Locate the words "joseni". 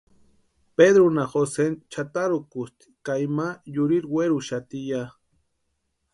1.31-1.81